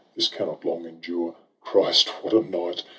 this 0.15 0.29
cannot 0.29 0.65
long 0.65 0.87
endure.— 0.87 1.35
Christ, 1.61 2.09
what 2.23 2.33
a 2.33 2.41
night 2.41 2.81